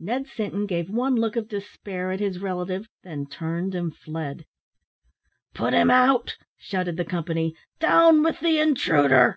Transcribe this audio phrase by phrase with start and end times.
[0.00, 4.46] Ned Sinton gave one look of despair at his relative then turned and fled.
[5.52, 7.54] "Put him out," shouted the company.
[7.78, 9.36] "Down with the intruder!"